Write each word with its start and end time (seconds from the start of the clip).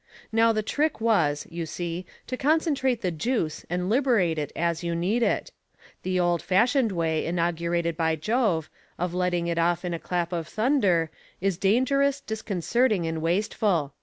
Now 0.31 0.51
the 0.51 0.63
trick 0.63 0.99
was, 0.99 1.45
you 1.51 1.67
see, 1.67 2.07
to 2.25 2.35
concentrate 2.35 3.01
the 3.03 3.11
juice 3.11 3.67
and 3.69 3.87
liberate 3.87 4.39
it 4.39 4.51
as 4.55 4.83
you 4.83 4.95
needed 4.95 5.27
it. 5.27 5.51
The 6.01 6.19
old 6.19 6.41
fashioned 6.41 6.91
way 6.91 7.23
inaugurated 7.23 7.95
by 7.97 8.15
Jove, 8.15 8.67
of 8.97 9.13
letting 9.13 9.45
it 9.45 9.59
off 9.59 9.85
in 9.85 9.93
a 9.93 9.99
clap 9.99 10.33
of 10.33 10.47
thunder, 10.47 11.11
is 11.39 11.59
dangerous, 11.59 12.19
disconcerting 12.19 13.05
and 13.05 13.21
wasteful. 13.21 13.93